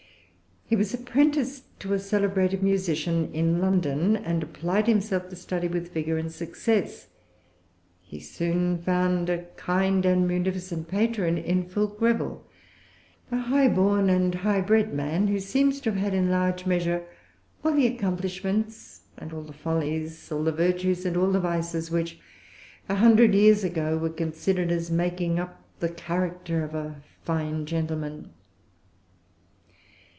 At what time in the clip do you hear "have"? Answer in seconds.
15.91-15.99